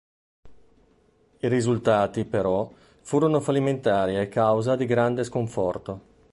[1.37, 2.67] I risultati, però,
[3.01, 6.01] furono fallimentari e causa di grande sconforto.